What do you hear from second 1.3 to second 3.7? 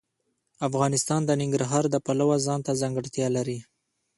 ننګرهار د پلوه ځانته ځانګړتیا لري.